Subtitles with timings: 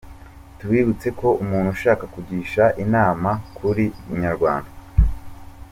[0.59, 4.71] Tubibutse ko umuntu ushaka kugisha inama kuri inyarwanda.